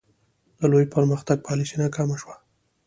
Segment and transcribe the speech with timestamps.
[0.59, 2.35] د لوی پرمختګ پالیسي ناکامه شوه.